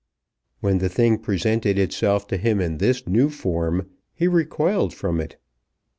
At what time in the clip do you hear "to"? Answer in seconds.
2.29-2.37